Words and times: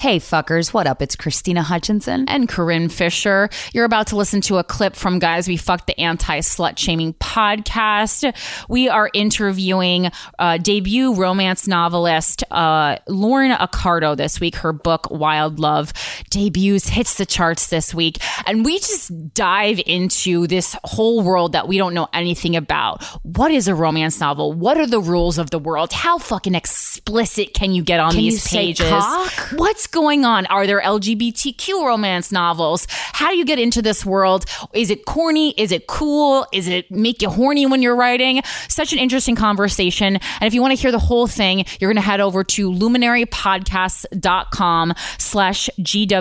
Hey 0.00 0.20
fuckers, 0.20 0.72
what 0.72 0.86
up? 0.86 1.02
It's 1.02 1.16
Krystyna 1.16 1.62
Hutchinson 1.62 2.26
and 2.28 2.48
Corinne 2.48 2.88
Fisher. 2.88 3.48
You're 3.74 3.84
about 3.84 4.06
to 4.06 4.16
listen 4.16 4.40
to 4.42 4.58
a 4.58 4.62
clip 4.62 4.94
from 4.94 5.18
Guys 5.18 5.48
We 5.48 5.56
Fucked 5.56 5.88
the 5.88 6.00
Anti 6.00 6.38
Slut 6.38 6.78
Shaming 6.78 7.14
podcast. 7.14 8.32
We 8.68 8.88
are 8.88 9.10
interviewing 9.12 10.12
uh, 10.38 10.58
debut 10.58 11.16
romance 11.16 11.66
novelist 11.66 12.44
uh, 12.52 12.98
Lauren 13.08 13.50
Accardo 13.50 14.16
this 14.16 14.38
week. 14.38 14.54
Her 14.54 14.72
book 14.72 15.10
Wild 15.10 15.58
Love 15.58 15.92
debuts, 16.38 16.88
hits 16.88 17.16
the 17.16 17.26
charts 17.26 17.68
this 17.68 17.92
week, 17.94 18.18
and 18.46 18.64
we 18.64 18.78
just 18.78 19.34
dive 19.34 19.80
into 19.86 20.46
this 20.46 20.74
whole 20.84 21.20
world 21.22 21.52
that 21.52 21.68
we 21.68 21.76
don't 21.78 21.94
know 21.94 22.08
anything 22.12 22.54
about. 22.56 23.02
What 23.22 23.50
is 23.50 23.66
a 23.68 23.74
romance 23.74 24.20
novel? 24.20 24.52
What 24.52 24.76
are 24.78 24.86
the 24.86 25.00
rules 25.00 25.38
of 25.38 25.50
the 25.50 25.58
world? 25.58 25.92
How 25.92 26.18
fucking 26.18 26.54
explicit 26.54 27.54
can 27.54 27.72
you 27.72 27.82
get 27.82 27.98
on 28.00 28.12
Can 28.12 28.20
these 28.20 28.46
pages? 28.48 28.88
What's 29.54 29.88
going 29.88 30.24
on? 30.24 30.46
Are 30.46 30.66
there 30.66 30.80
LGBTQ 30.80 31.84
romance 31.84 32.32
novels? 32.32 32.86
How 32.90 33.30
do 33.30 33.36
you 33.36 33.44
get 33.44 33.58
into 33.58 33.82
this 33.82 34.06
world? 34.06 34.44
Is 34.72 34.90
it 34.90 35.04
corny? 35.06 35.54
Is 35.56 35.72
it 35.72 35.88
cool? 35.88 36.46
Is 36.52 36.68
it 36.68 36.90
make 36.90 37.22
you 37.22 37.30
horny 37.30 37.64
when 37.66 37.82
you're 37.82 37.96
writing? 37.96 38.42
Such 38.68 38.92
an 38.92 38.98
interesting 38.98 39.36
conversation. 39.36 40.16
And 40.16 40.42
if 40.42 40.52
you 40.54 40.62
want 40.62 40.76
to 40.76 40.80
hear 40.80 40.92
the 40.92 40.98
whole 40.98 41.26
thing, 41.26 41.64
you're 41.80 41.90
going 41.90 41.96
to 41.96 42.02
head 42.02 42.20
over 42.20 42.44
to 42.44 42.70
luminarypodcasts.com 42.70 44.94
slash 45.18 45.70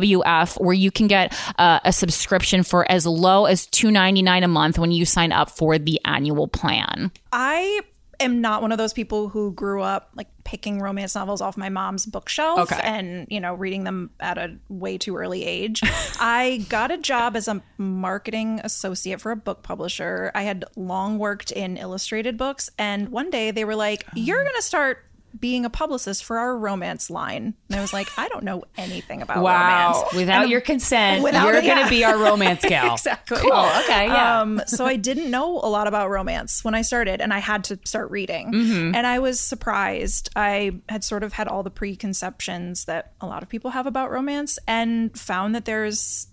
GWF 0.08 0.62
where 0.64 0.74
you 0.74 0.92
can 0.92 1.08
get 1.08 1.38
uh, 1.58 1.80
a 1.84 1.94
subscription 1.94 2.64
for 2.64 2.90
as 2.92 3.06
low 3.06 3.46
as 3.46 3.68
$2.99 3.68 4.44
a 4.44 4.48
month 4.48 4.80
when 4.80 4.92
you 4.92 5.06
sign 5.06 5.32
up 5.32 5.50
for 5.50 5.78
the 5.78 6.00
annual 6.06 6.48
plan. 6.48 7.12
I 7.32 7.82
am 8.20 8.42
not 8.42 8.64
one 8.64 8.72
of 8.72 8.80
those 8.80 8.94
people 8.94 9.30
who 9.30 9.52
grew 9.52 9.82
up 9.84 10.10
like 10.16 10.28
picking 10.44 10.80
romance 10.80 11.14
novels 11.14 11.40
off 11.42 11.56
my 11.58 11.70
mom's 11.70 12.06
bookshelf 12.06 12.58
Okay. 12.58 12.80
and 12.82 13.28
you 13.30 13.40
know 13.40 13.54
reading 13.54 13.84
them 13.84 14.10
at 14.20 14.38
a 14.38 14.56
way 14.70 14.98
too 14.98 15.16
early 15.18 15.46
age. 15.46 15.82
I 16.20 16.66
got 16.70 16.90
a 16.90 16.98
job 16.98 17.36
as 17.36 17.48
a 17.48 17.62
marketing 17.78 18.62
associate 18.64 19.20
for 19.22 19.32
a 19.32 19.36
book 19.36 19.62
publisher. 19.62 20.32
I 20.34 20.44
had 20.44 20.66
long 20.76 21.20
worked 21.20 21.52
in 21.52 21.78
illustrated 21.78 22.38
books 22.38 22.70
and 22.80 23.10
one 23.10 23.30
day 23.30 23.52
they 23.52 23.66
were 23.66 23.76
like, 23.76 24.06
"You're 24.16 24.42
going 24.42 24.56
to 24.56 24.62
start 24.64 25.04
being 25.40 25.66
a 25.66 25.70
publicist 25.70 26.24
for 26.24 26.38
our 26.38 26.58
romance 26.58 27.10
line." 27.10 27.54
And 27.70 27.78
I 27.80 27.82
was 27.82 27.94
like, 27.94 28.08
"I 28.18 28.28
don't 28.30 28.44
know 28.44 28.64
anything 28.78 29.22
about 29.22 29.38
romance." 29.38 30.14
Without 30.16 30.44
And- 30.44 30.52
your 30.52 30.62
consent, 30.62 31.24
Without 31.24 31.46
you're 31.52 31.62
going 31.62 31.84
to 31.84 31.90
be 31.90 32.04
our 32.04 32.18
romance 32.18 32.62
gal. 32.68 32.94
exactly. 32.94 33.38
Cool. 33.38 33.52
Okay. 33.84 34.08
Yeah. 34.08 34.42
Um, 34.42 34.62
so 34.68 34.86
I 34.86 34.96
didn't 34.96 35.30
know 35.30 35.60
a 35.60 35.70
lot 35.70 35.88
about 35.88 36.10
romance 36.10 36.64
when 36.64 36.76
I 36.76 36.82
started, 36.82 37.22
and 37.22 37.34
I 37.34 37.40
had 37.40 37.64
to 37.66 37.80
start 37.86 38.10
reading. 38.12 38.54
And 38.96 39.06
I 39.08 39.20
was 39.20 39.40
surprised. 39.40 40.30
I 40.36 40.80
had 40.90 41.04
sort 41.04 41.24
of 41.24 41.34
had 41.34 41.48
all 41.48 41.64
the 41.64 41.72
preconceptions 41.72 42.86
that 42.86 43.14
a 43.22 43.26
lot 43.28 43.44
of 43.44 43.50
people 43.50 43.72
have 43.72 43.86
about 43.88 44.12
romance, 44.12 44.58
and 44.68 45.18
found 45.18 45.54
that 45.56 45.66
there's 45.66 46.28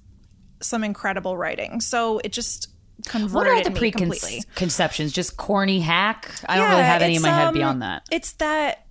some 0.61 0.83
incredible 0.85 1.37
writing. 1.37 1.81
So 1.81 2.21
it 2.25 2.33
just 2.33 2.69
converted 3.07 3.35
what 3.35 3.47
are 3.49 3.63
the 3.65 3.71
preconceptions? 3.71 5.13
Just 5.13 5.37
corny 5.37 5.81
hack? 5.81 6.31
I 6.49 6.57
don't 6.57 6.71
really 6.71 6.83
have 6.83 7.03
any 7.03 7.17
in 7.17 7.23
my 7.23 7.29
head 7.29 7.49
um, 7.49 7.55
beyond 7.55 7.83
that. 7.83 8.07
It's 8.11 8.33
that 8.35 8.84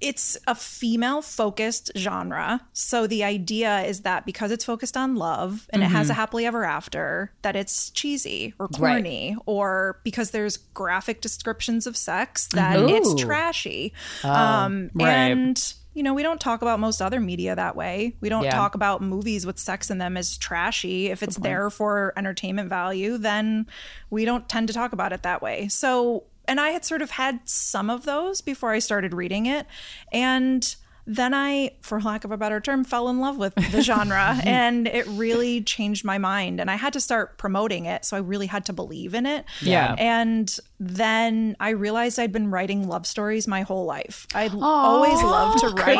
it's 0.00 0.36
a 0.46 0.54
female 0.54 1.20
focused 1.22 1.90
genre. 1.96 2.60
So 2.72 3.06
the 3.06 3.22
idea 3.24 3.82
is 3.82 4.00
that 4.02 4.24
because 4.24 4.50
it's 4.50 4.64
focused 4.64 4.96
on 4.96 5.14
love 5.16 5.66
and 5.70 5.82
it 5.82 5.86
has 5.86 6.08
a 6.08 6.14
happily 6.14 6.46
ever 6.46 6.64
after, 6.64 7.32
that 7.42 7.54
it's 7.56 7.90
cheesy 7.90 8.54
or 8.58 8.68
Mm-hmm. 8.68 8.82
Right. 8.82 8.92
corny, 8.94 9.36
or 9.46 10.00
because 10.04 10.30
there's 10.30 10.56
graphic 10.56 11.20
descriptions 11.20 11.86
of 11.86 11.96
sex, 11.96 12.46
that 12.54 12.78
it's 12.78 13.14
trashy. 13.20 13.92
Oh, 14.24 14.30
um, 14.30 14.90
right. 14.94 15.08
And 15.10 15.74
you 15.92 16.04
know, 16.04 16.14
we 16.14 16.22
don't 16.22 16.40
talk 16.40 16.62
about 16.62 16.78
most 16.78 17.02
other 17.02 17.18
media 17.18 17.56
that 17.56 17.74
way. 17.74 18.14
We 18.20 18.28
don't 18.28 18.44
Yeah. 18.44 18.54
talk 18.54 18.76
about 18.76 19.02
movies 19.02 19.44
with 19.44 19.58
sex 19.58 19.90
in 19.90 19.98
them 19.98 20.16
as 20.16 20.38
trashy. 20.38 21.10
If 21.10 21.20
it's 21.22 21.36
there 21.36 21.68
for 21.68 22.12
entertainment 22.16 22.68
value, 22.68 23.18
then 23.18 23.66
we 24.08 24.24
don't 24.24 24.48
tend 24.48 24.68
to 24.68 24.72
talk 24.72 24.92
about 24.92 25.12
it 25.12 25.24
that 25.24 25.42
way. 25.42 25.66
So, 25.66 26.22
and 26.50 26.60
I 26.60 26.70
had 26.70 26.84
sort 26.84 27.00
of 27.00 27.10
had 27.12 27.38
some 27.44 27.88
of 27.88 28.04
those 28.04 28.40
before 28.40 28.72
I 28.72 28.80
started 28.80 29.14
reading 29.14 29.46
it. 29.46 29.66
And 30.12 30.74
then 31.06 31.32
I, 31.32 31.72
for 31.80 32.00
lack 32.00 32.24
of 32.24 32.32
a 32.32 32.36
better 32.36 32.60
term, 32.60 32.82
fell 32.82 33.08
in 33.08 33.20
love 33.20 33.38
with 33.38 33.54
the 33.54 33.82
genre 33.82 34.36
and 34.44 34.88
it 34.88 35.06
really 35.06 35.62
changed 35.62 36.04
my 36.04 36.18
mind. 36.18 36.60
And 36.60 36.68
I 36.68 36.74
had 36.74 36.92
to 36.94 37.00
start 37.00 37.38
promoting 37.38 37.86
it. 37.86 38.04
So 38.04 38.16
I 38.16 38.20
really 38.20 38.48
had 38.48 38.64
to 38.66 38.72
believe 38.72 39.14
in 39.14 39.26
it. 39.26 39.44
Yeah. 39.62 39.94
And 39.96 40.56
then 40.80 41.56
I 41.60 41.70
realized 41.70 42.18
I'd 42.18 42.32
been 42.32 42.50
writing 42.50 42.88
love 42.88 43.06
stories 43.06 43.46
my 43.46 43.62
whole 43.62 43.84
life. 43.86 44.26
I'd 44.34 44.52
always 44.54 45.22
loved 45.22 45.60
to 45.60 45.68
write. 45.68 45.98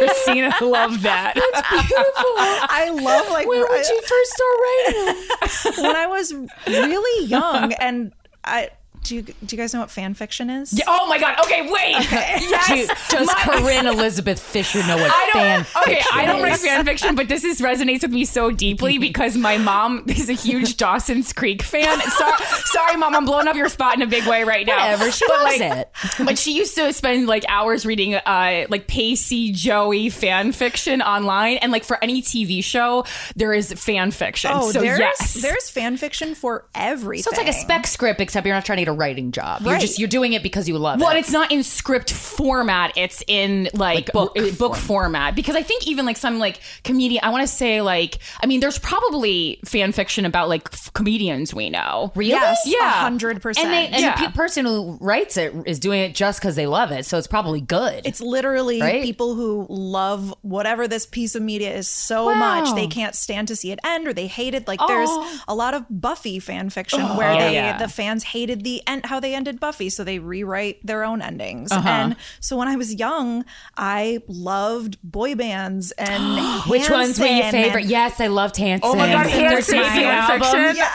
Krystyna 0.00 0.60
loved 0.60 1.02
that. 1.04 1.34
That's 1.34 1.68
beautiful. 1.70 2.34
I 2.36 2.90
love 2.92 3.30
like 3.30 3.48
Where 3.48 3.66
would 3.66 3.88
you 3.88 4.02
first 4.02 4.32
start 4.32 4.58
writing? 4.60 5.84
when 5.84 5.96
I 5.96 6.06
was 6.06 6.34
really 6.66 7.26
young 7.26 7.72
and 7.72 8.12
I 8.44 8.70
do 9.08 9.14
you, 9.16 9.22
do 9.22 9.34
you 9.48 9.56
guys 9.56 9.72
know 9.72 9.80
what 9.80 9.90
fan 9.90 10.12
fiction 10.12 10.50
is? 10.50 10.78
oh 10.86 11.06
my 11.08 11.18
God. 11.18 11.38
Okay, 11.40 11.70
wait. 11.70 11.96
Yes. 12.68 13.08
Does 13.08 13.26
My- 13.26 13.58
Corinne 13.58 13.86
Elizabeth 13.86 14.38
Fisher 14.38 14.80
know 14.86 14.96
what 14.96 15.10
I 15.10 15.30
fan 15.32 15.66
don't. 15.74 15.82
Okay, 15.82 15.94
fiction 15.96 16.18
I 16.18 16.26
don't 16.26 16.42
write 16.42 16.52
is? 16.52 16.64
fan 16.64 16.84
fiction, 16.84 17.14
but 17.14 17.28
this 17.28 17.44
is 17.44 17.60
resonates 17.60 18.02
with 18.02 18.10
me 18.10 18.24
so 18.24 18.50
deeply 18.50 18.98
because 19.08 19.36
my 19.36 19.56
mom 19.56 20.04
is 20.06 20.28
a 20.28 20.34
huge 20.34 20.76
Dawson's 20.76 21.32
Creek 21.32 21.62
fan. 21.62 22.00
So, 22.00 22.30
sorry, 22.66 22.96
mom, 22.96 23.14
I'm 23.14 23.24
blowing 23.24 23.48
up 23.48 23.56
your 23.56 23.68
spot 23.68 23.94
in 23.94 24.02
a 24.02 24.06
big 24.06 24.26
way 24.26 24.44
right 24.44 24.66
now. 24.66 24.76
Whatever, 24.76 25.10
she 25.10 25.24
but 25.26 25.42
loves 25.42 25.60
like, 25.60 25.72
it. 25.78 25.90
But 26.26 26.38
she 26.38 26.56
used 26.56 26.74
to 26.74 26.92
spend 26.92 27.26
like 27.26 27.44
hours 27.48 27.86
reading 27.86 28.14
uh 28.14 28.66
like 28.68 28.86
Pacey 28.86 29.52
Joey 29.52 30.10
fan 30.10 30.52
fiction 30.52 31.00
online, 31.00 31.58
and 31.58 31.72
like 31.72 31.84
for 31.84 32.02
any 32.02 32.20
TV 32.20 32.62
show, 32.62 33.04
there 33.36 33.54
is 33.54 33.72
fan 33.72 34.10
fiction. 34.10 34.50
Oh, 34.52 34.70
so 34.70 34.80
there's 34.80 34.98
yes, 34.98 35.34
there's 35.40 35.70
fan 35.70 35.96
fiction 35.96 36.34
for 36.34 36.66
everything. 36.74 37.22
So 37.22 37.30
it's 37.30 37.38
like 37.38 37.48
a 37.48 37.58
spec 37.58 37.86
script, 37.86 38.20
except 38.20 38.46
you're 38.46 38.54
not 38.54 38.64
trying 38.64 38.78
to 38.78 38.84
get 38.84 38.90
a 38.90 38.97
writing 38.98 39.32
job. 39.32 39.62
You're 39.62 39.78
just 39.78 39.98
you're 39.98 40.08
doing 40.08 40.32
it 40.34 40.42
because 40.42 40.68
you 40.68 40.76
love 40.78 41.00
Well, 41.00 41.08
it. 41.08 41.12
and 41.16 41.18
it's 41.20 41.32
not 41.32 41.50
in 41.52 41.62
script 41.62 42.12
format. 42.12 42.92
It's 42.96 43.22
in 43.26 43.68
like, 43.74 44.12
book 44.12 44.36
uh, 44.38 44.50
book 44.58 44.76
format. 44.76 45.34
Because 45.34 45.56
I 45.56 45.62
think 45.62 45.86
even 45.86 46.04
like 46.04 46.16
some 46.16 46.38
like 46.38 46.60
comedian, 46.84 47.24
I 47.24 47.30
want 47.30 47.42
to 47.42 47.52
say 47.52 47.80
like, 47.80 48.18
I 48.42 48.46
mean, 48.46 48.60
there's 48.60 48.78
probably 48.78 49.60
fan 49.64 49.92
fiction 49.92 50.24
about 50.24 50.48
like 50.48 50.68
f- 50.72 50.92
comedians 50.92 51.54
we 51.54 51.70
know. 51.70 52.12
Really? 52.14 52.30
Yes, 52.30 52.58
Yeah. 52.66 52.90
hundred 52.90 53.40
percent. 53.40 53.66
And, 53.66 53.74
they, 53.74 53.86
and 53.86 54.02
Yeah. 54.02 54.16
the 54.20 54.26
pe- 54.26 54.32
person 54.32 54.66
who 54.66 54.98
writes 55.00 55.36
it 55.36 55.54
is 55.66 55.78
doing 55.78 56.00
it 56.02 56.14
just 56.14 56.40
because 56.40 56.56
they 56.56 56.66
love 56.66 56.90
it, 56.92 57.06
so 57.06 57.16
it's 57.18 57.26
probably 57.26 57.60
good. 57.60 58.02
It's 58.04 58.20
literally 58.20 58.80
Right? 58.80 59.02
people 59.02 59.34
who 59.34 59.66
love 59.68 60.34
whatever 60.42 60.88
this 60.88 61.06
piece 61.06 61.34
of 61.34 61.42
media 61.42 61.74
is 61.74 61.88
so 61.88 62.26
Wow. 62.26 62.34
much 62.34 62.74
they 62.74 62.86
can't 62.86 63.14
stand 63.14 63.48
to 63.48 63.56
see 63.56 63.70
it 63.72 63.78
end 63.84 64.06
or 64.08 64.12
they 64.12 64.26
hate 64.26 64.54
it. 64.54 64.66
Like 64.66 64.80
there's 64.86 65.10
a 65.46 65.54
lot 65.54 65.74
of 65.74 65.84
Buffy 65.90 66.38
fan 66.38 66.70
fiction 66.70 67.00
where 67.16 67.30
Oh, 67.32 67.38
they 67.38 67.54
yeah. 67.54 67.78
the 67.78 67.88
fans 67.88 68.24
hated 68.24 68.64
the 68.64 68.82
end 68.88 69.06
how 69.06 69.20
they 69.20 69.34
ended 69.34 69.60
Buffy, 69.60 69.90
so 69.90 70.02
they 70.04 70.18
rewrite 70.18 70.84
their 70.84 71.04
own 71.04 71.20
endings. 71.22 71.70
Uh-huh. 71.70 71.88
And 71.88 72.16
so 72.40 72.56
when 72.56 72.66
I 72.68 72.76
was 72.76 72.94
young, 72.94 73.44
I 73.76 74.20
loved 74.26 74.98
boy 75.02 75.34
bands 75.34 75.92
and 75.92 76.38
Which 76.70 76.88
ones 76.90 77.18
were 77.20 77.26
your 77.26 77.50
favorite? 77.50 77.82
and- 77.82 77.90
Yes, 77.90 78.20
I 78.20 78.26
loved 78.28 78.56
Hanson. 78.56 78.88
Oh 78.90 78.94
my 78.96 79.12
God, 79.12 79.26
Their 79.26 79.48
Hanson 79.50 79.74
debut 79.76 79.90
fan 79.90 80.30
album. 80.30 80.40
fiction? 80.74 80.84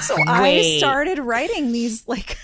So 0.00 0.16
I 0.26 0.76
started 0.78 1.18
writing 1.18 1.72
these 1.72 2.06
like 2.08 2.38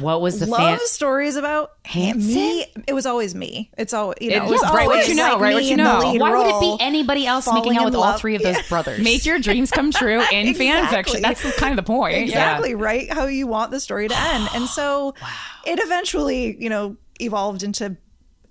What 0.00 0.20
was 0.20 0.40
the 0.40 0.46
love 0.46 0.60
fan? 0.60 0.78
stories 0.86 1.36
about 1.36 1.72
Hanson? 1.84 2.34
me. 2.34 2.66
It 2.86 2.92
was 2.92 3.06
always 3.06 3.34
me. 3.34 3.70
It's 3.76 3.92
always 3.92 4.16
you 4.20 4.30
know. 4.30 4.36
It- 4.36 4.46
It, 4.46 4.50
was 4.50 4.60
yeah, 4.62 4.74
right 4.74 4.86
what 4.86 5.08
you 5.08 5.14
know, 5.14 5.22
like 5.32 5.40
right 5.40 5.54
what 5.54 5.64
you 5.64 5.76
know. 5.76 6.00
Why 6.18 6.36
would 6.36 6.46
it 6.46 6.60
be 6.60 6.76
anybody 6.84 7.26
else 7.26 7.46
making 7.46 7.62
falling 7.62 7.76
out 7.78 7.80
in 7.82 7.84
with 7.86 7.94
all 7.96 8.18
three 8.18 8.34
of 8.36 8.42
those 8.42 8.60
brothers? 8.68 9.00
Make 9.04 9.24
your 9.26 9.38
dreams 9.38 9.70
come 9.70 9.90
true 9.92 10.22
in 10.32 10.54
fan 10.54 10.88
fiction. 10.88 11.22
That's 11.22 11.42
kind 11.56 11.72
of 11.78 11.84
the 11.84 11.86
point. 11.90 12.14
Yeah. 12.16 12.22
exactly 12.22 12.74
right 12.74 13.12
how 13.12 13.26
you 13.26 13.46
want 13.46 13.70
the 13.70 13.80
story 13.80 14.08
to 14.08 14.16
end 14.18 14.48
and 14.54 14.66
so 14.66 15.14
it 15.66 15.78
eventually 15.82 16.56
you 16.62 16.68
know 16.68 16.96
evolved 17.20 17.62
into 17.62 17.96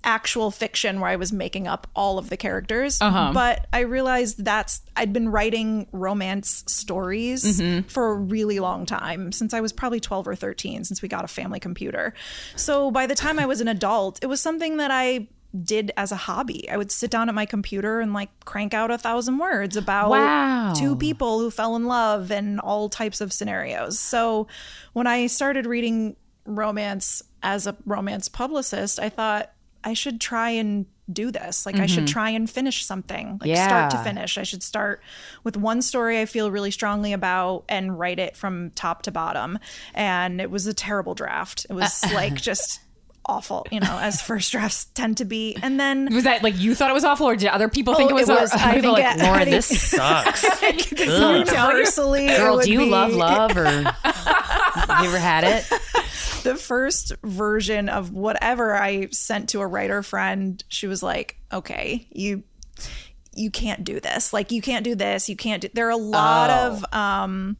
actual 0.04 0.50
fiction 0.50 1.00
where 1.00 1.10
i 1.10 1.16
was 1.16 1.32
making 1.32 1.66
up 1.68 1.86
all 1.94 2.18
of 2.18 2.28
the 2.28 2.36
characters 2.36 3.00
Uh-huh. 3.00 3.30
but 3.32 3.66
i 3.72 3.80
realized 3.80 4.44
that's 4.44 4.80
i'd 4.96 5.12
been 5.12 5.28
writing 5.30 5.86
romance 5.92 6.64
stories 6.66 7.44
Mm-hmm. 7.60 7.88
for 7.88 8.10
a 8.10 8.14
really 8.14 8.58
long 8.60 8.86
time 8.86 9.32
since 9.32 9.54
i 9.54 9.60
was 9.60 9.72
probably 9.72 10.00
12 10.00 10.28
or 10.28 10.34
13 10.34 10.84
since 10.84 11.02
we 11.02 11.08
got 11.08 11.24
a 11.24 11.28
family 11.28 11.60
computer 11.60 12.14
so 12.56 12.90
by 12.90 13.06
the 13.06 13.14
time 13.14 13.38
i 13.38 13.46
was 13.46 13.60
an 13.60 13.68
adult 13.68 14.18
it 14.22 14.26
was 14.26 14.40
something 14.40 14.76
that 14.78 14.90
i 14.90 15.28
did 15.64 15.92
as 15.98 16.10
a 16.10 16.16
hobby. 16.16 16.66
I 16.70 16.78
would 16.78 16.90
sit 16.90 17.10
down 17.10 17.28
at 17.28 17.34
my 17.34 17.44
computer 17.44 18.00
and 18.00 18.14
like 18.14 18.30
crank 18.46 18.72
out 18.72 18.90
a 18.90 18.96
thousand 18.96 19.36
words 19.36 19.76
about 19.76 20.08
Wow. 20.08 20.72
two 20.74 20.96
people 20.96 21.40
who 21.40 21.50
fell 21.50 21.76
in 21.76 21.84
love 21.84 22.32
and 22.32 22.58
all 22.58 22.88
types 22.88 23.20
of 23.20 23.34
scenarios. 23.34 23.98
So 23.98 24.46
when 24.94 25.06
I 25.06 25.26
started 25.26 25.66
reading 25.66 26.16
romance 26.46 27.22
as 27.42 27.66
a 27.66 27.76
romance 27.84 28.28
publicist, 28.30 28.98
I 28.98 29.10
thought 29.10 29.52
I 29.84 29.94
should 29.94 30.20
try 30.20 30.50
and 30.50 30.86
do 31.12 31.30
this. 31.30 31.66
Like 31.66 31.76
I 31.76 31.86
should 31.86 32.04
mm-hmm. 32.04 32.12
try 32.12 32.30
and 32.30 32.48
finish 32.48 32.84
something, 32.84 33.38
like 33.44 33.56
start 33.56 33.90
to 33.90 33.98
finish. 33.98 34.38
I 34.38 34.44
should 34.44 34.62
start 34.62 35.02
with 35.44 35.56
one 35.56 35.82
story 35.82 36.20
I 36.20 36.26
feel 36.26 36.50
really 36.50 36.70
strongly 36.70 37.12
about 37.12 37.64
and 37.68 37.98
write 37.98 38.18
it 38.18 38.36
from 38.36 38.70
top 38.70 39.02
to 39.02 39.10
bottom. 39.10 39.58
And 39.94 40.40
it 40.40 40.50
was 40.50 40.66
a 40.66 40.74
terrible 40.74 41.14
draft. 41.14 41.66
It 41.68 41.74
was 41.74 42.02
like 42.14 42.34
just 42.34 42.80
awful, 43.26 43.66
you 43.70 43.78
know, 43.80 43.98
as 44.00 44.20
first 44.22 44.50
drafts 44.52 44.86
tend 44.94 45.16
to 45.18 45.24
be. 45.24 45.56
And 45.62 45.78
then 45.78 46.12
Was 46.14 46.24
that 46.24 46.42
like 46.42 46.58
you 46.58 46.74
thought 46.74 46.90
it 46.90 46.94
was 46.94 47.04
awful, 47.04 47.28
or 47.28 47.36
did 47.36 47.48
other 47.48 47.68
people 47.68 47.94
think 47.94 48.10
Oh, 48.10 48.16
it 48.16 48.20
was? 48.20 48.28
it 48.28 48.40
was- 48.40 48.52
I 48.52 48.72
think 48.80 48.92
like, 48.92 49.16
it- 49.16 49.22
Lauren, 49.22 49.40
I 49.40 49.44
think- 49.44 49.56
this 49.56 49.80
sucks. 49.80 50.42
universally, 51.00 52.26
Girl, 52.28 52.58
do 52.58 52.70
you 52.72 52.78
be- 52.80 52.90
love 52.90 53.12
love 53.14 53.56
or 53.56 53.64
have 53.66 55.02
you 55.02 55.08
ever 55.08 55.18
had 55.18 55.44
it? 55.44 55.66
The 56.42 56.56
first 56.56 57.12
version 57.22 57.88
of 57.88 58.12
whatever 58.12 58.74
I 58.74 59.08
sent 59.10 59.50
to 59.50 59.60
a 59.60 59.66
writer 59.66 60.02
friend, 60.02 60.62
she 60.68 60.86
was 60.86 61.02
like, 61.02 61.36
"Okay, 61.52 62.06
you 62.10 62.42
you 63.34 63.50
can't 63.50 63.84
do 63.84 64.00
this. 64.00 64.32
Like 64.32 64.52
you 64.52 64.60
can't 64.62 64.84
do 64.84 64.94
this. 64.94 65.28
You 65.28 65.36
can't 65.36 65.62
do." 65.62 65.68
There 65.72 65.86
are 65.86 65.90
a 65.90 65.96
lot 65.96 66.50
of 66.50 66.84
um 66.92 67.56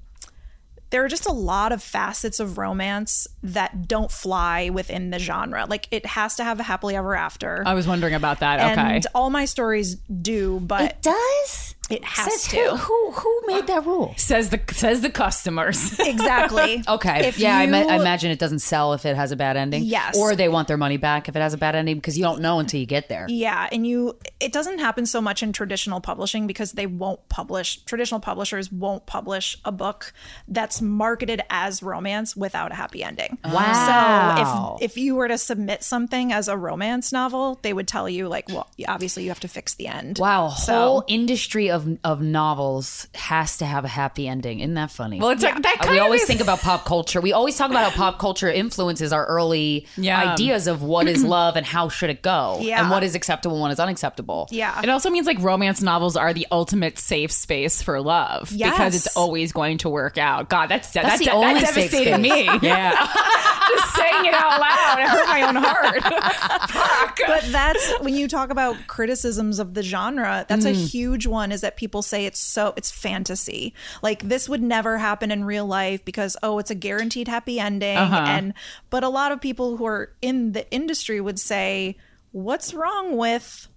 there 0.91 1.03
are 1.03 1.09
just 1.09 1.25
a 1.27 1.33
lot 1.33 1.73
of 1.73 1.83
facets 1.83 2.39
of 2.39 2.59
romance 2.59 3.27
that 3.43 3.89
don't 3.89 4.11
fly 4.13 4.69
within 4.69 5.09
the 5.09 5.19
genre. 5.19 5.65
Like 5.67 5.89
it 5.91 6.05
has 6.05 6.37
to 6.37 6.45
have 6.45 6.61
a 6.61 6.63
happily 6.63 6.95
ever 6.95 7.15
after. 7.15 7.63
I 7.65 7.73
was 7.73 7.87
wondering 7.87 8.13
about 8.13 8.41
that. 8.41 8.61
Okay. 8.73 8.97
And 8.97 9.07
all 9.15 9.31
my 9.31 9.47
stories 9.47 9.95
do, 9.95 10.61
but 10.61 10.83
It 10.83 11.03
does? 11.03 11.72
It 11.93 12.05
has 12.05 12.33
Says 12.43 12.51
to. 12.53 12.77
who, 12.77 12.77
who 12.77 13.11
who 13.13 13.41
made 13.47 13.67
that 13.67 13.85
rule? 13.87 14.15
says 14.17 14.51
the 14.51 14.61
says 14.73 15.01
the 15.03 15.11
customers. 15.11 15.99
Exactly. 16.13 16.83
Okay. 16.87 17.27
If 17.29 17.39
yeah, 17.39 17.57
I, 17.57 17.67
ma- 17.67 17.79
I 17.79 17.97
imagine 17.97 18.31
it 18.31 18.39
doesn't 18.39 18.59
sell 18.61 18.93
if 18.93 19.05
it 19.07 19.17
has 19.17 19.33
a 19.33 19.37
bad 19.37 19.57
ending. 19.57 19.83
Yes. 19.85 20.17
Or 20.17 20.37
they 20.37 20.49
want 20.49 20.69
their 20.69 20.77
money 20.77 20.97
back 20.99 21.29
if 21.29 21.37
it 21.37 21.41
has 21.41 21.55
a 21.55 21.59
bad 21.59 21.75
ending 21.75 21.97
because 21.97 22.17
you 22.19 22.25
don't 22.25 22.41
know 22.41 22.59
until 22.59 22.79
you 22.81 22.87
get 22.87 23.09
there. 23.09 23.27
Yeah, 23.29 23.69
and 23.73 23.87
you 23.87 24.19
it 24.41 24.53
doesn't 24.53 24.79
happen 24.79 25.07
so 25.07 25.21
much 25.21 25.43
in 25.43 25.53
traditional 25.53 26.01
publishing 26.01 26.47
because 26.47 26.73
they 26.73 26.87
won't 26.87 27.27
publish 27.29 27.77
traditional 27.85 28.21
publishers 28.21 28.71
won't 28.71 29.07
publish 29.07 29.57
a 29.65 29.73
book 29.73 30.13
that's 30.49 30.81
marketed 30.83 31.43
as 31.51 31.83
romance 31.83 32.37
without 32.37 32.73
a 32.73 32.75
happy 32.75 33.03
ending. 33.03 33.39
Wow. 33.45 34.77
So 34.79 34.85
if 34.85 34.93
if 34.93 34.97
you 34.99 35.15
were 35.15 35.29
to 35.29 35.39
submit 35.39 35.83
something 35.83 36.33
as 36.33 36.49
a 36.49 36.57
romance 36.57 37.13
novel, 37.13 37.59
they 37.63 37.73
would 37.73 37.89
tell 37.89 38.09
you 38.09 38.29
like, 38.29 38.49
well, 38.49 38.69
obviously 38.89 39.23
you 39.25 39.31
have 39.31 39.41
to 39.41 39.49
fix 39.49 39.75
the 39.75 39.87
end. 39.87 40.19
Wow, 40.19 40.51
So- 40.51 40.73
whole 40.73 41.05
industry 41.09 41.71
of 41.71 41.82
of 42.05 42.21
novels 42.23 43.07
has 43.15 43.59
to 43.59 43.65
have 43.67 43.85
a 43.85 43.89
happy 43.89 44.29
ending. 44.29 44.61
Isn't 44.61 44.75
that 44.75 44.91
funny? 44.91 45.21
well, 45.21 45.31
it's 45.31 45.43
like 45.43 45.61
that 45.63 45.79
kind 45.81 45.91
we 45.93 45.99
of 45.99 46.05
always 46.05 46.23
is- 46.23 46.29
think 46.29 46.41
about 46.41 46.61
pop 46.61 46.85
culture. 46.85 47.21
We 47.21 47.33
always 47.33 47.57
talk 47.57 47.71
about 47.71 47.91
how 47.93 47.97
pop 47.97 48.19
culture 48.19 48.51
influences 48.51 49.13
our 49.13 49.25
early 49.27 49.87
Yeah. 49.97 50.33
ideas 50.33 50.67
of 50.67 50.83
what 50.83 51.09
is 51.09 51.25
love 51.39 51.57
and 51.57 51.65
how 51.67 51.89
should 51.89 52.11
it 52.11 52.23
go, 52.23 52.59
Yeah. 52.61 52.81
and 52.81 52.91
what 52.91 53.03
is 53.03 53.15
acceptable 53.15 53.57
and 53.57 53.63
what 53.63 53.71
is 53.73 53.81
unacceptable. 53.81 54.49
Yeah. 54.51 54.81
It 54.83 54.89
also 54.89 55.11
means 55.11 55.27
like 55.27 55.39
romance 55.41 55.83
novels 55.83 56.17
are 56.17 56.33
the 56.33 56.47
ultimate 56.51 56.99
safe 56.99 57.33
space 57.33 57.83
for 57.83 58.01
love 58.01 58.53
because 58.57 58.95
it's 58.95 59.17
always 59.17 59.53
going 59.53 59.79
to 59.79 59.89
work 59.89 60.19
out. 60.19 60.49
God, 60.49 60.69
that's 60.69 60.91
That's 60.91 61.07
that's 61.09 61.19
the 61.21 61.27
that 61.27 61.35
only 61.35 61.61
safe 61.61 61.91
devastated 61.91 62.15
space. 62.15 62.23
me. 62.23 62.59
Yeah, 62.69 62.91
Just 63.71 63.95
saying 63.95 64.27
it 64.27 64.35
out 64.35 64.61
loud, 64.61 64.99
it 64.99 65.09
hurt 65.09 65.27
my 65.27 65.43
own 65.43 65.57
heart. 65.57 66.03
Fuck. 66.71 67.19
but 67.27 67.45
that's 67.51 67.93
when 68.01 68.15
you 68.15 68.29
talk 68.29 68.51
about 68.51 68.77
criticisms 68.87 69.59
of 69.59 69.75
the 69.75 69.83
genre 69.83 70.45
that's 70.49 70.65
a 70.65 70.73
mm. 70.73 70.89
huge 70.91 71.27
one 71.27 71.53
is 71.53 71.61
that 71.63 71.72
people 71.77 72.03
say 72.03 72.27
it's 72.27 72.41
so 72.41 72.75
it's 72.77 72.91
fantasy. 72.91 73.75
Like 74.03 74.23
this 74.23 74.49
would 74.49 74.63
never 74.63 74.99
happen 74.99 75.31
in 75.31 75.45
real 75.45 75.67
life 75.67 76.05
because 76.05 76.37
oh 76.43 76.59
it's 76.59 76.71
a 76.71 76.75
guaranteed 76.75 77.29
happy 77.29 77.59
ending. 77.61 77.97
Uh-huh. 77.97 78.25
And 78.27 78.55
but 78.91 79.05
a 79.05 79.09
lot 79.09 79.33
of 79.33 79.41
people 79.41 79.77
who 79.77 79.87
are 79.87 80.13
in 80.23 80.53
the 80.53 80.71
industry 80.71 81.21
would 81.21 81.39
say 81.39 81.97
what's 82.33 82.73
wrong 82.73 83.17
with 83.17 83.69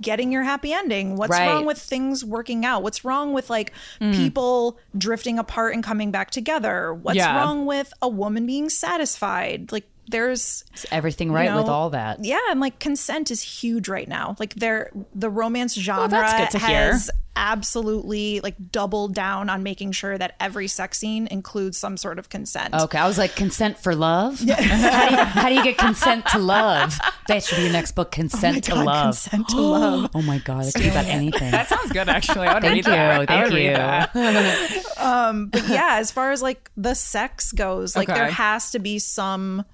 getting 0.00 0.32
your 0.32 0.42
happy 0.42 0.72
ending? 0.72 1.16
What's 1.16 1.30
Right. 1.30 1.46
wrong 1.48 1.64
with 1.66 1.78
things 1.78 2.24
working 2.24 2.64
out? 2.64 2.82
What's 2.82 3.04
wrong 3.04 3.32
with 3.32 3.48
like 3.48 3.72
mm. 4.00 4.14
people 4.14 4.78
drifting 4.98 5.38
apart 5.38 5.74
and 5.74 5.84
coming 5.84 6.10
back 6.10 6.30
together? 6.30 6.92
What's 6.92 7.16
Yeah. 7.16 7.36
wrong 7.38 7.64
with 7.64 7.92
a 8.02 8.08
woman 8.08 8.44
being 8.44 8.68
satisfied? 8.68 9.70
Like 9.70 9.84
there's 10.08 10.64
Is 10.74 10.86
everything 10.90 11.32
right 11.32 11.50
you 11.50 11.56
with 11.56 11.68
all 11.68 11.90
that. 11.90 12.24
Yeah, 12.24 12.38
and 12.50 12.60
like 12.60 12.78
consent 12.78 13.30
is 13.30 13.42
huge 13.42 13.88
right 13.88 14.08
now. 14.08 14.36
Like 14.38 14.54
there 14.54 14.90
the 15.14 15.30
romance 15.30 15.74
genre 15.74 16.08
that's 16.08 16.52
good 16.52 16.58
to 16.58 16.66
hear. 16.66 16.92
has 16.92 17.10
absolutely 17.36 18.40
like 18.40 18.54
doubled 18.70 19.14
down 19.14 19.50
on 19.50 19.62
making 19.62 19.92
sure 19.92 20.16
that 20.16 20.34
every 20.38 20.68
sex 20.68 20.98
scene 20.98 21.26
includes 21.30 21.76
some 21.76 21.96
sort 21.96 22.18
of 22.18 22.28
consent. 22.28 22.74
Okay, 22.74 22.98
I 22.98 23.06
was 23.06 23.18
like, 23.18 23.34
consent 23.34 23.78
for 23.78 23.94
love. 23.94 24.38
how, 24.40 25.08
do 25.08 25.14
you, 25.14 25.24
how 25.24 25.48
do 25.48 25.54
you 25.54 25.64
get 25.64 25.78
consent 25.78 26.26
to 26.28 26.38
love? 26.38 26.98
That 27.28 27.42
should 27.42 27.56
be 27.56 27.62
your 27.64 27.72
next 27.72 27.92
book, 27.92 28.08
oh 28.08 28.14
consent 28.14 28.64
to 28.64 28.72
God, 28.72 28.86
love. 28.86 29.04
consent 29.06 29.48
to 29.48 29.60
love. 29.60 30.10
Oh 30.14 30.22
my 30.22 30.38
god, 30.38 30.64
that 30.64 30.74
could 30.74 30.82
be 30.82 30.88
about 30.88 31.06
anything. 31.06 31.50
That 31.50 31.68
sounds 31.68 31.90
good, 31.90 32.08
actually. 32.08 32.46
I 32.46 32.54
would 32.54 32.62
Thank 32.62 32.74
read 32.76 32.84
that. 32.84 33.16
you, 33.16 33.22
I 33.22 33.26
thank 33.26 33.52
would 33.52 33.62
you. 33.62 33.72
that. 33.72 34.84
Um, 35.04 35.48
but 35.48 35.68
yeah, 35.68 35.96
as 35.98 36.10
far 36.10 36.30
as 36.30 36.40
like 36.40 36.70
the 36.76 36.94
sex 36.94 37.52
goes, 37.52 37.94
like 37.96 38.08
there 38.08 38.30
has 38.30 38.70
to 38.70 38.78
be 38.78 38.98
some 38.98 39.64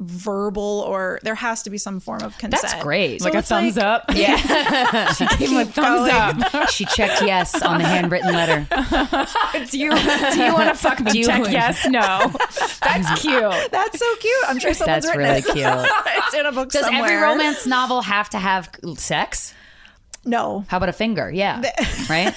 verbal 0.00 0.84
or 0.86 1.18
there 1.24 1.34
has 1.34 1.64
to 1.64 1.70
be 1.70 1.76
some 1.78 1.98
form 1.98 2.22
of 2.22 2.38
consent. 2.38 2.62
That's 2.62 2.80
great. 2.82 3.20
Like 3.20 3.34
a 3.34 3.42
thumbs 3.42 3.76
like- 3.76 3.84
up. 3.84 4.04
Yeah. 4.14 5.12
she 5.12 5.26
gave 5.38 5.50
him 5.50 5.58
a 5.58 5.64
thumbs 5.64 6.08
up. 6.12 6.68
she 6.70 6.84
checked 6.84 7.20
yes 7.22 7.60
on 7.62 7.78
the 7.78 7.84
handwritten 7.84 8.32
letter. 8.32 8.66
Do 9.70 9.78
you 9.78 9.90
do 9.90 10.42
you 10.44 10.52
want 10.54 10.68
to 10.68 10.74
fuck 10.76 11.00
me? 11.00 11.10
Do 11.10 11.18
you- 11.18 11.26
Check 11.26 11.50
yes, 11.50 11.84
no. 11.86 12.30
That's 12.80 13.20
cute. 13.22 13.70
That's 13.72 13.98
so 13.98 14.16
cute. 14.20 14.44
I'm 14.46 14.58
sure 14.60 14.72
someone's 14.72 15.04
That's 15.04 15.16
really 15.16 15.38
it. 15.38 15.44
cute. 15.46 15.56
it's 15.66 16.34
in 16.34 16.46
a 16.46 16.52
book 16.52 16.70
Does 16.70 16.84
somewhere. 16.84 17.02
every 17.04 17.16
romance 17.16 17.66
novel 17.66 18.00
have 18.02 18.30
to 18.30 18.38
have 18.38 18.70
sex? 18.96 19.52
No. 20.24 20.64
How 20.68 20.76
about 20.76 20.88
a 20.90 20.92
finger? 20.92 21.30
Yeah, 21.30 21.62
right. 22.10 22.34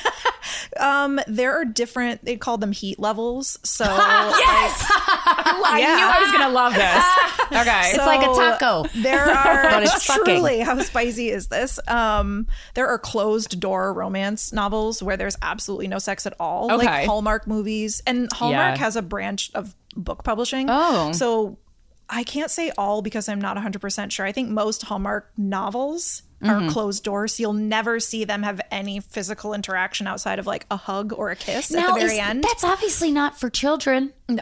Um, 0.79 1.19
there 1.27 1.53
are 1.59 1.65
different. 1.65 2.23
They 2.23 2.37
call 2.37 2.57
them 2.57 2.71
heat 2.71 2.99
levels. 2.99 3.59
So 3.63 3.83
Yes. 3.83 4.85
I 4.87 5.77
knew 5.79 6.05
I 6.07 6.19
was 6.21 6.31
gonna 6.31 6.53
love 6.53 6.73
this. 6.73 7.03
Okay. 7.51 7.81
It's 7.89 7.97
like 7.97 8.21
a 8.21 8.25
taco. 8.33 8.85
There 8.95 9.23
are 9.29 9.63
But 9.69 9.83
it's 9.83 10.05
fucking. 10.05 10.23
truly 10.23 10.59
how 10.61 10.79
spicy 10.81 11.29
is 11.29 11.47
this? 11.47 11.79
Um, 11.87 12.47
there 12.75 12.87
are 12.87 12.97
closed 12.97 13.59
door 13.59 13.93
romance 13.93 14.53
novels 14.53 15.03
where 15.03 15.17
there's 15.17 15.37
absolutely 15.41 15.87
no 15.87 15.99
sex 15.99 16.25
at 16.25 16.33
all, 16.39 16.71
Okay. 16.71 16.85
like 16.85 17.05
Hallmark 17.05 17.47
movies, 17.47 18.01
and 18.07 18.31
Hallmark 18.31 18.77
Yeah. 18.77 18.83
has 18.83 18.95
a 18.95 19.01
branch 19.01 19.51
of 19.53 19.75
book 19.95 20.23
publishing. 20.23 20.67
Oh. 20.69 21.11
so 21.11 21.57
I 22.09 22.23
can't 22.23 22.51
say 22.51 22.71
all 22.77 23.01
because 23.01 23.29
I'm 23.29 23.39
not 23.39 23.55
100 23.55 23.79
percent 23.79 24.11
sure. 24.11 24.25
I 24.25 24.31
think 24.31 24.49
most 24.49 24.83
Hallmark 24.83 25.31
novels. 25.37 26.23
Mm-hmm. 26.43 26.65
Are 26.67 26.71
closed 26.71 27.03
doors, 27.03 27.35
so 27.35 27.41
you'll 27.41 27.53
never 27.53 27.99
see 27.99 28.23
them 28.25 28.41
have 28.41 28.59
any 28.71 28.99
physical 28.99 29.53
interaction 29.53 30.07
outside 30.07 30.39
of 30.39 30.47
like 30.47 30.65
a 30.71 30.75
hug 30.75 31.13
or 31.13 31.29
a 31.29 31.35
kiss 31.35 31.71
at 31.71 31.85
the 31.85 31.93
very 31.93 32.13
is- 32.13 32.17
end. 32.17 32.43
that's 32.43 32.63
obviously 32.63 33.11
not 33.11 33.39
for 33.39 33.47
children. 33.51 34.11
No. 34.27 34.41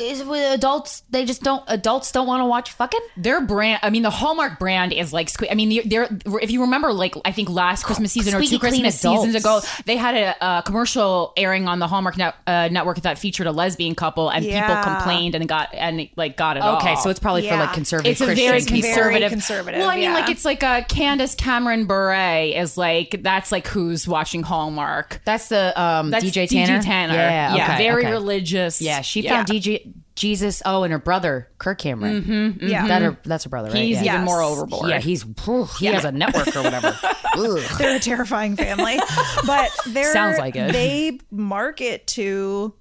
Is, 0.00 0.24
with 0.24 0.54
adults, 0.54 1.02
they 1.10 1.24
just 1.24 1.42
don't. 1.42 1.62
Adults 1.68 2.12
don't 2.12 2.26
want 2.26 2.40
to 2.40 2.46
watch 2.46 2.72
fucking. 2.72 3.00
Their 3.16 3.40
brand, 3.40 3.80
I 3.82 3.90
mean, 3.90 4.02
the 4.02 4.10
Hallmark 4.10 4.58
brand 4.58 4.92
is 4.92 5.12
like, 5.12 5.30
I 5.50 5.54
mean, 5.54 5.88
they're, 5.88 6.08
they're- 6.08 6.38
if 6.40 6.50
you 6.50 6.62
remember, 6.62 6.92
like, 6.92 7.14
I 7.24 7.32
think 7.32 7.48
last 7.50 7.84
Christmas 7.84 8.12
season 8.12 8.34
or 8.34 8.42
two 8.42 8.58
Christmas 8.58 8.98
seasons 8.98 9.34
ago, 9.34 9.60
they 9.86 9.96
had 9.96 10.14
a, 10.14 10.58
a 10.58 10.62
commercial 10.62 11.32
airing 11.36 11.68
on 11.68 11.78
the 11.78 11.86
Hallmark 11.86 12.16
net, 12.16 12.34
uh, 12.46 12.68
network 12.70 13.00
that 13.02 13.18
featured 13.18 13.46
a 13.46 13.52
lesbian 13.52 13.94
couple, 13.94 14.30
and 14.30 14.44
people 14.44 14.76
complained 14.82 15.34
and 15.34 15.48
got 15.48 15.72
and 15.74 16.08
like 16.16 16.36
got 16.36 16.56
it. 16.56 16.62
Okay, 16.62 16.90
all. 16.90 16.96
so 16.96 17.10
it's 17.10 17.20
probably 17.20 17.48
for 17.48 17.56
like 17.56 17.72
conservative. 17.72 18.12
it's 18.12 18.20
a 18.20 18.26
Christian 18.26 18.46
very 18.48 18.60
people. 18.60 18.80
very 18.82 18.92
conservative. 19.20 19.30
conservative, 19.30 19.80
Well, 19.80 19.90
I 19.90 19.94
mean, 19.96 20.04
yeah. 20.04 20.14
like 20.14 20.30
it's 20.30 20.44
like 20.44 20.62
a 20.62 20.84
Candace 20.88 21.34
Cameron 21.34 21.86
Bure 21.86 22.14
is 22.54 22.76
like 22.76 23.22
that's 23.22 23.50
like 23.52 23.66
who's 23.66 24.06
watching 24.08 24.42
Hallmark. 24.42 25.20
That's 25.24 25.48
the 25.48 25.80
um, 25.80 26.10
That's 26.10 26.24
DJ 26.24 26.48
Tanner. 26.48 27.14
Yeah, 27.14 27.54
Yeah, 27.56 27.64
okay, 27.64 27.76
very 27.78 28.04
okay. 28.04 28.12
religious. 28.12 28.80
Yeah, 28.80 29.00
she 29.00 29.22
found 29.22 29.46
DJ 29.48 29.73
Jesus. 30.14 30.62
Oh, 30.64 30.82
and 30.84 30.92
her 30.92 30.98
brother 30.98 31.48
Kirk 31.58 31.78
Cameron. 31.78 32.58
Yeah. 32.62 32.86
that 32.86 33.02
her, 33.02 33.18
that's 33.24 33.44
her 33.44 33.50
brother, 33.50 33.70
right? 33.70 33.82
He's 33.82 34.00
yeah. 34.02 34.14
even 34.14 34.24
more 34.24 34.42
overboard. 34.42 34.88
Yeah, 34.90 35.00
he's 35.00 35.22
whew, 35.22 35.64
he 35.78 35.86
has 35.86 36.04
a 36.04 36.12
network 36.12 36.54
or 36.56 36.62
whatever. 36.62 36.96
They're 37.78 37.96
a 37.96 38.00
terrifying 38.00 38.56
family, 38.56 38.96
but 39.44 39.70
they're 39.88 40.12
Sounds 40.12 40.38
like 40.38 40.54
it. 40.54 40.72
They 40.72 41.18
market 41.32 42.06
to 42.08 42.72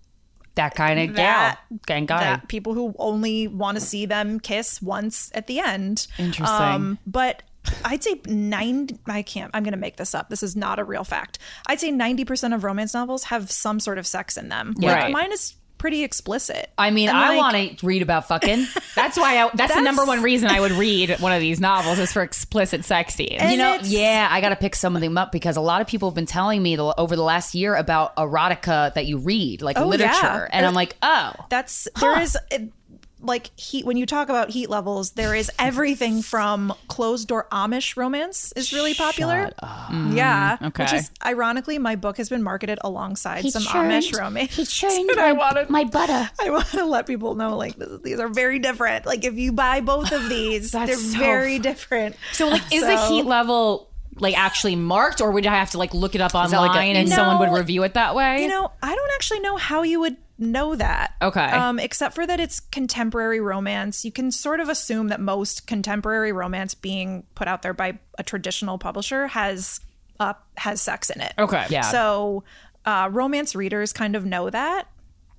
That 0.55 0.75
kind 0.75 0.99
of 1.09 1.15
That- 1.15 1.57
gal, 1.69 1.79
gang 1.87 2.05
guy. 2.05 2.19
that 2.19 2.47
people 2.47 2.75
who 2.75 2.93
only 2.99 3.47
want 3.47 3.77
to 3.77 3.81
see 3.81 4.05
them 4.05 4.39
kiss 4.39 4.79
once 4.79 5.31
at 5.33 5.47
the 5.47 5.59
end. 5.59 6.05
Um, 6.19 6.25
Interesting. 6.25 6.97
but 7.07 7.41
I'd 7.83 8.03
say 8.03 8.21
nine. 8.27 8.89
I 9.07 9.23
can't. 9.23 9.49
I'm 9.55 9.63
going 9.63 9.71
to 9.73 9.79
make 9.79 9.95
this 9.95 10.13
up. 10.13 10.29
This 10.29 10.43
is 10.43 10.55
not 10.55 10.77
a 10.77 10.83
real 10.83 11.03
fact. 11.03 11.39
I'd 11.65 11.79
say 11.79 11.89
ninety 11.89 12.25
percent 12.25 12.53
of 12.53 12.63
romance 12.63 12.93
novels 12.93 13.23
have 13.25 13.49
some 13.49 13.79
sort 13.79 13.97
of 13.97 14.05
sex 14.05 14.37
in 14.37 14.49
them. 14.49 14.75
Like, 14.77 14.95
Right. 14.95 15.11
mine 15.11 15.31
is 15.31 15.55
pretty 15.83 16.05
explicit. 16.05 16.69
I 16.77 16.91
mean, 16.91 17.09
And, 17.09 17.17
I 17.17 17.27
like- 17.35 17.37
want 17.55 17.79
to 17.79 17.85
read 17.85 18.01
about 18.03 18.25
fucking. 18.29 18.67
That's 18.95 19.17
why 19.17 19.43
I, 19.43 19.49
that's, 19.53 19.75
the 19.75 19.81
number 19.81 20.05
one 20.05 20.21
reason 20.23 20.47
I 20.49 20.61
would 20.61 20.71
read 20.71 21.17
one 21.19 21.33
of 21.33 21.41
these 21.41 21.59
novels 21.59 21.99
is 21.99 22.13
for 22.13 22.21
explicit 22.21 22.85
sex 22.85 23.15
scenes. 23.15 23.41
You 23.51 23.57
know, 23.57 23.79
yeah, 23.81 24.29
I 24.31 24.39
got 24.39 24.49
to 24.49 24.55
pick 24.55 24.75
some 24.75 24.95
of 24.95 25.01
them 25.01 25.17
up 25.17 25.33
because 25.33 25.57
a 25.57 25.61
lot 25.61 25.81
of 25.81 25.87
people 25.87 26.07
have 26.09 26.15
been 26.15 26.25
telling 26.25 26.63
me 26.63 26.77
the, 26.77 26.97
over 26.97 27.17
the 27.17 27.21
last 27.23 27.53
year 27.53 27.75
about 27.75 28.15
erotica 28.15 28.93
that 28.93 29.07
you 29.07 29.17
read, 29.17 29.61
like 29.61 29.77
Oh, 29.77 29.85
literature, 29.87 30.13
yeah. 30.21 30.47
and 30.51 30.65
I'm 30.65 30.73
like, 30.73 30.95
oh, 31.03 31.33
That's 31.49 31.89
there 31.99 32.17
is 32.21 32.37
it, 32.49 32.71
like 33.23 33.51
heat 33.59 33.85
when 33.85 33.97
you 33.97 34.05
talk 34.05 34.29
about 34.29 34.49
heat 34.49 34.69
levels. 34.69 35.11
There 35.11 35.33
is 35.33 35.49
everything 35.57 36.21
from 36.33 36.73
closed 36.87 37.27
door 37.27 37.47
Amish 37.51 37.95
romance 37.97 38.51
is 38.55 38.73
really 38.73 38.93
popular. 38.93 39.51
Mm, 39.61 40.15
yeah, 40.15 40.57
okay. 40.61 40.83
Which 40.83 40.93
is 40.93 41.11
ironically, 41.25 41.77
my 41.79 41.95
book 41.95 42.17
has 42.17 42.29
been 42.29 42.43
marketed 42.43 42.79
alongside 42.81 43.49
some 43.49 43.63
Amish 43.63 44.17
romance. 44.17 44.55
He 44.55 44.65
churned 44.67 45.09
And 45.09 45.19
I 45.19 45.31
my, 45.31 45.39
wanted- 45.39 45.69
my 45.69 45.83
butter. 45.85 46.29
I 46.41 46.49
want 46.49 46.67
to 46.67 46.85
let 46.85 47.07
people 47.07 47.35
know 47.35 47.57
like 47.57 47.75
this, 47.77 48.01
these 48.03 48.19
are 48.19 48.27
very 48.29 48.59
different. 48.59 49.05
Like 49.05 49.23
if 49.23 49.35
you 49.35 49.51
buy 49.53 49.81
both 49.81 50.11
of 50.11 50.27
these, 50.29 50.71
they're 50.71 50.87
so 50.95 51.17
very 51.17 51.57
fu- 51.57 51.63
different. 51.63 52.15
So, 52.33 52.49
like, 52.49 52.61
is 52.73 52.81
the 52.83 52.97
So- 52.97 53.13
heat 53.15 53.25
level 53.25 53.89
like 54.17 54.37
actually 54.37 54.75
marked, 54.75 55.21
or 55.21 55.31
would 55.31 55.43
I 55.47 55.55
have 55.55 55.71
to 55.71 55.79
like 55.79 55.91
look 55.95 56.13
it 56.13 56.21
up 56.21 56.35
online 56.35 56.67
like 56.67 56.75
a- 56.77 56.99
and 56.99 57.09
someone 57.09 57.39
would 57.39 57.57
review 57.57 57.81
it 57.83 57.95
that 57.95 58.13
way? 58.13 58.43
You 58.43 58.47
know, 58.47 58.71
I 58.81 58.93
don't 58.93 59.11
actually 59.15 59.39
know 59.39 59.57
how 59.57 59.81
you 59.81 59.99
would 60.01 60.17
know 60.37 60.75
that. 60.75 61.13
Okay. 61.21 61.39
Um, 61.39 61.79
except 61.79 62.15
for 62.15 62.25
that 62.25 62.39
it's 62.39 62.59
contemporary 62.59 63.39
romance. 63.39 64.03
You 64.03 64.11
can 64.11 64.31
sort 64.31 64.59
of 64.59 64.69
assume 64.69 65.09
that 65.09 65.19
most 65.19 65.67
contemporary 65.67 66.31
romance 66.31 66.73
being 66.73 67.23
put 67.35 67.47
out 67.47 67.61
there 67.61 67.73
by 67.73 67.99
a 68.17 68.23
traditional 68.23 68.77
publisher 68.77 69.27
has 69.27 69.79
uh, 70.19 70.33
has 70.57 70.81
sex 70.81 71.09
in 71.09 71.21
it. 71.21 71.33
okay, 71.37 71.65
Yeah. 71.69 71.81
So 71.81 72.43
uh, 72.85 73.09
romance 73.11 73.55
readers 73.55 73.93
kind 73.93 74.15
of 74.15 74.25
know 74.25 74.49
that. 74.49 74.87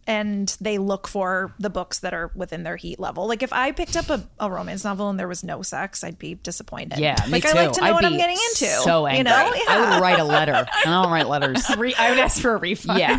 And 0.06 0.54
they 0.60 0.78
look 0.78 1.08
for 1.08 1.54
the 1.58 1.70
books 1.70 2.00
that 2.00 2.12
are 2.12 2.30
within 2.34 2.62
their 2.62 2.76
heat 2.76 3.00
level. 3.00 3.26
Like 3.26 3.42
if 3.42 3.52
I 3.52 3.72
picked 3.72 3.96
up 3.96 4.10
a, 4.10 4.22
a 4.38 4.50
romance 4.50 4.84
novel 4.84 5.08
and 5.08 5.18
there 5.18 5.28
was 5.28 5.42
no 5.42 5.62
sex, 5.62 6.04
I'd 6.04 6.18
be 6.18 6.34
disappointed. 6.34 6.98
yeah, 6.98 7.16
me 7.26 7.32
like 7.32 7.42
too. 7.44 7.48
I 7.48 7.52
like 7.52 7.72
to 7.72 7.80
know 7.80 7.86
I'd 7.86 7.92
what 7.92 8.04
I'm 8.04 8.16
getting 8.16 8.36
into. 8.50 8.66
So 8.66 9.06
angry. 9.06 9.18
You 9.18 9.24
know? 9.24 9.52
I 9.68 9.90
would 9.94 10.02
write 10.02 10.18
a 10.18 10.24
letter. 10.24 10.66
I 10.68 10.84
don't 10.84 11.10
write 11.10 11.28
letters. 11.28 11.64
Re- 11.78 11.94
I 11.98 12.10
would 12.10 12.18
ask 12.18 12.40
for 12.40 12.54
a 12.54 12.58
refund. 12.58 12.98
Yeah, 12.98 13.18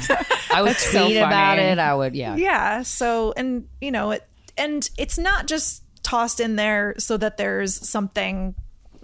I 0.54 0.62
would 0.62 0.72
That's 0.72 0.84
so 0.92 1.06
tweet 1.06 1.18
about 1.18 1.60
it. 1.60 1.80
I 1.80 1.96
would, 1.96 2.16
yeah. 2.16 2.36
yeah 2.36 2.84
so 2.84 3.34
and 3.36 3.68
you 3.82 3.92
know 3.92 4.12
it 4.12 4.28
and 4.58 4.88
it's 4.98 5.18
not 5.18 5.48
just 5.48 5.84
tossed 6.04 6.40
in 6.40 6.56
there 6.56 6.96
so 6.98 7.18
that 7.18 7.38
there's 7.38 7.88
something 7.88 8.56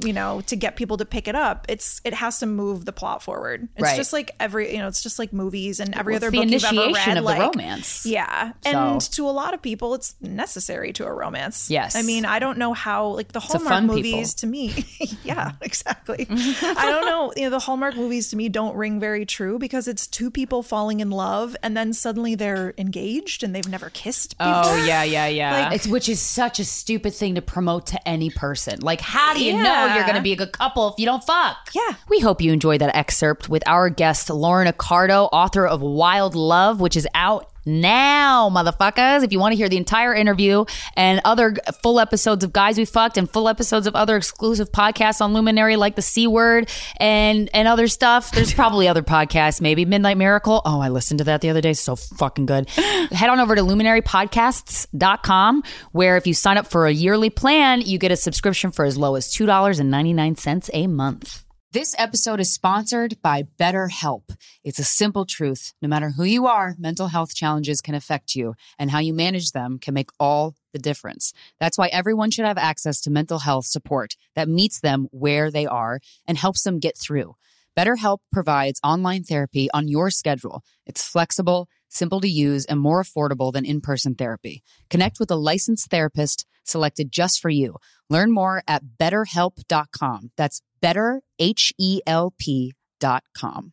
you 0.06 0.14
know 0.14 0.42
to 0.42 0.56
get 0.56 0.76
people 0.76 0.98
to 0.98 1.06
pick 1.06 1.28
it 1.28 1.36
up 1.36 1.66
it's 1.70 2.02
it 2.04 2.14
has 2.14 2.40
to 2.40 2.46
move 2.46 2.86
the 2.86 2.92
plot 2.94 3.22
forward 3.24 3.68
it's 3.76 3.82
Right. 3.84 3.96
just 3.98 4.14
like 4.14 4.32
every 4.40 4.72
you 4.74 4.80
know 4.80 4.88
it's 4.88 5.04
just 5.04 5.20
like 5.20 5.34
movies 5.34 5.80
and 5.80 5.96
every 5.96 6.14
Well, 6.14 6.18
other 6.18 6.32
book 6.32 6.46
you've 6.50 6.64
ever 6.64 6.92
read 6.94 7.18
of 7.18 7.26
the 7.26 7.36
romance. 7.40 8.06
yeah 8.06 8.52
So- 8.64 8.70
and 8.72 9.02
to 9.02 9.28
a 9.28 9.32
lot 9.32 9.54
of 9.54 9.62
people 9.62 9.94
it's 9.96 10.16
necessary 10.22 10.94
to 10.94 11.06
a 11.06 11.14
romance 11.14 11.70
Yes. 11.70 11.96
i 11.96 12.02
mean 12.02 12.26
i 12.26 12.40
don't 12.40 12.58
know 12.58 12.74
how 12.74 13.08
like 13.08 13.32
the 13.32 13.40
hallmark 13.40 13.84
movies 13.84 14.34
people. 14.34 14.40
to 14.40 14.48
me 14.48 14.68
yeah 15.24 15.50
mm-hmm. 15.52 15.64
exactly 15.64 16.28
i 16.30 16.86
don't 16.90 17.06
know 17.06 17.32
you 17.36 17.44
know 17.44 17.50
the 17.50 17.60
hallmark 17.60 17.96
movies 17.96 18.30
to 18.30 18.36
me 18.36 18.50
don't 18.50 18.76
ring 18.76 19.00
very 19.00 19.26
true 19.26 19.60
because 19.60 19.88
it's 19.88 20.08
two 20.08 20.30
people 20.32 20.64
falling 20.64 21.00
in 21.00 21.10
love 21.12 21.56
and 21.64 21.76
then 21.78 21.94
suddenly 21.94 22.36
they're 22.36 22.74
engaged 22.78 23.44
and 23.44 23.54
they've 23.56 23.68
never 23.68 23.90
kissed 23.92 24.36
oh, 24.40 24.62
before. 24.62 24.78
Oh 24.78 24.86
yeah, 24.86 25.04
yeah, 25.04 25.28
yeah. 25.28 25.52
Like, 25.66 25.76
It's 25.76 25.88
which 25.88 26.10
is 26.10 26.20
such 26.22 26.60
a 26.60 26.66
stupid 26.66 27.14
thing 27.14 27.36
to 27.36 27.42
promote 27.42 27.88
to 27.88 28.08
any 28.08 28.30
person. 28.30 28.80
Like, 28.82 29.02
how 29.02 29.34
do 29.34 29.44
you 29.44 29.54
know 29.54 29.64
Yeah. 29.64 29.91
You're 29.96 30.06
going 30.06 30.16
to 30.16 30.22
be 30.22 30.34
a 30.34 30.36
good 30.36 30.52
couple 30.52 30.90
if 30.90 30.96
you 31.00 31.06
don't 31.06 31.24
fuck? 31.24 31.70
Yeah. 31.74 31.96
We 32.10 32.20
hope 32.20 32.42
you 32.42 32.52
enjoyed 32.52 32.82
that 32.82 32.96
excerpt 32.96 33.50
with 33.50 33.68
our 33.68 33.90
guest 33.90 34.30
Lauren 34.30 34.68
Accardo, 34.68 35.30
author 35.32 35.66
of 35.68 35.82
Wild 35.82 36.36
Love, 36.36 36.82
which 36.82 36.96
is 36.96 37.08
out 37.14 37.51
now, 37.66 38.50
motherfuckers. 38.50 39.24
If 39.24 39.32
you 39.32 39.40
want 39.40 39.54
to 39.54 39.56
hear 39.56 39.70
the 39.70 39.78
entire 39.78 40.14
interview 40.14 40.66
and 40.96 41.22
other 41.26 41.56
full 41.84 42.00
episodes 42.00 42.44
of 42.44 42.54
Guys 42.54 42.78
We 42.78 42.86
Fucked 42.86 43.18
and 43.18 43.30
full 43.30 43.48
episodes 43.48 43.88
of 43.88 43.96
other 43.96 44.18
exclusive 44.18 44.72
podcasts 44.72 45.22
on 45.22 45.34
Luminary, 45.34 45.76
like 45.76 45.96
the 45.96 46.02
C 46.02 46.28
Word 46.28 46.70
and 46.98 47.50
and 47.54 47.68
other 47.68 47.88
stuff, 47.88 48.32
there's 48.32 48.54
probably 48.54 48.88
other 48.88 49.04
podcasts. 49.04 49.62
Maybe 49.62 49.86
Midnight 49.86 50.18
Miracle. 50.18 50.62
Oh, 50.66 50.80
I 50.80 50.90
listened 50.90 51.20
to 51.20 51.24
that 51.26 51.42
the 51.42 51.50
other 51.50 51.62
day. 51.62 51.74
So 51.74 51.96
fucking 51.96 52.46
good. 52.46 52.70
Head 52.70 53.30
on 53.30 53.40
over 53.40 53.56
to 53.56 53.62
luminarypodcasts.com, 53.62 55.64
where 55.92 56.18
if 56.18 56.28
you 56.28 56.34
sign 56.34 56.58
up 56.58 56.68
for 56.68 56.88
a 56.88 56.92
yearly 56.92 57.30
plan, 57.30 57.82
you 57.82 57.98
get 57.98 58.12
a 58.12 58.18
subscription 58.18 58.72
for 58.72 58.86
as 58.86 58.98
low 58.98 59.16
as 59.16 59.32
two 59.32 59.46
dollars 59.46 59.80
and 59.80 59.92
ninety 59.92 60.14
nine 60.14 60.36
cents 60.36 60.70
a 60.74 60.88
month. 60.88 61.44
This 61.74 61.96
episode 61.98 62.42
is 62.42 62.54
sponsored 62.54 63.22
by 63.22 63.44
BetterHelp. 63.58 64.36
It's 64.62 64.78
a 64.78 64.84
simple 64.84 65.26
truth. 65.26 65.74
No 65.82 65.88
matter 65.88 66.10
who 66.10 66.26
you 66.26 66.46
are, 66.46 66.76
mental 66.78 67.08
health 67.08 67.34
challenges 67.34 67.80
can 67.80 67.96
affect 67.96 68.36
you, 68.36 68.56
and 68.78 68.92
how 68.92 69.00
you 69.00 69.14
manage 69.14 69.54
them 69.54 69.80
can 69.80 69.94
make 69.94 70.10
all 70.20 70.58
the 70.74 70.80
difference. 70.80 71.32
That's 71.62 71.78
why 71.78 71.88
everyone 71.88 72.30
should 72.30 72.44
have 72.44 72.58
access 72.58 73.00
to 73.02 73.10
mental 73.10 73.40
health 73.40 73.68
support 73.68 74.18
that 74.36 74.50
meets 74.50 74.82
them 74.82 75.08
where 75.12 75.50
they 75.50 75.66
are 75.66 76.02
and 76.28 76.38
helps 76.38 76.64
them 76.64 76.80
get 76.80 76.98
through. 76.98 77.36
BetterHelp 77.78 78.18
provides 78.34 78.82
online 78.84 79.24
therapy 79.24 79.70
on 79.74 79.88
your 79.88 80.12
schedule. 80.12 80.64
It's 80.86 81.08
flexible, 81.08 81.70
simple 81.92 82.22
to 82.22 82.28
use, 82.28 82.66
and 82.66 82.80
more 82.80 83.04
affordable 83.04 83.52
than 83.54 83.66
in 83.66 83.82
person 83.82 84.16
therapy. 84.16 84.64
Connect 84.90 85.20
with 85.20 85.30
a 85.32 85.36
licensed 85.36 85.90
therapist 85.90 86.46
selected 86.64 87.12
just 87.12 87.40
for 87.42 87.50
you. 87.50 87.76
Learn 88.10 88.32
more 88.32 88.64
at 88.68 88.84
betterhelp.com. 89.00 90.32
That's 90.38 90.62
better, 90.82 91.22
H 91.40 91.74
E 91.78 92.02
L 92.08 92.34
P.com. 92.38 93.70